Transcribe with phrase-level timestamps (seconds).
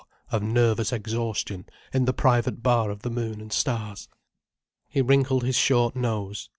[0.31, 1.63] of nervous exhaustion
[1.93, 4.09] in the private bar of the Moon and Stars.
[4.89, 6.49] He wrinkled his short nose.